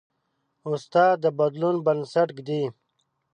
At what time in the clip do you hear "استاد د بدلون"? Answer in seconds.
0.71-1.75